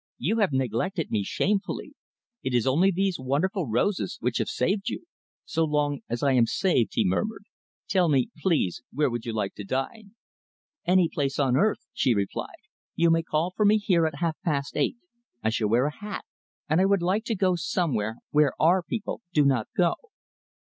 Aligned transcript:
You 0.17 0.39
have 0.39 0.51
neglected 0.51 1.11
me 1.11 1.21
shamefully. 1.23 1.93
It 2.41 2.55
is 2.55 2.65
only 2.65 2.89
these 2.89 3.19
wonderful 3.19 3.67
roses 3.67 4.17
which 4.19 4.39
have 4.39 4.49
saved 4.49 4.89
you." 4.89 5.05
"So 5.45 5.63
long 5.63 5.99
as 6.09 6.23
I 6.23 6.31
am 6.33 6.47
saved," 6.47 6.93
he 6.95 7.05
murmured, 7.05 7.43
"tell 7.87 8.09
me, 8.09 8.31
please, 8.39 8.81
where 8.91 9.09
you 9.09 9.11
would 9.11 9.27
like 9.27 9.53
to 9.53 9.63
dine?" 9.63 10.15
"Any 10.87 11.07
place 11.07 11.37
on 11.37 11.55
earth," 11.55 11.85
she 11.93 12.15
replied. 12.15 12.63
"You 12.95 13.11
may 13.11 13.21
call 13.21 13.51
for 13.55 13.63
me 13.63 13.77
here 13.77 14.07
at 14.07 14.15
half 14.15 14.37
past 14.43 14.75
eight. 14.75 14.97
I 15.43 15.51
shall 15.51 15.69
wear 15.69 15.85
a 15.85 15.93
hat 15.95 16.25
and 16.67 16.81
I 16.81 16.85
would 16.85 17.03
like 17.03 17.23
to 17.25 17.35
go 17.35 17.55
somewhere 17.55 18.15
where 18.31 18.53
our 18.59 18.81
people 18.81 19.21
do 19.33 19.45
not 19.45 19.67
go." 19.77 19.93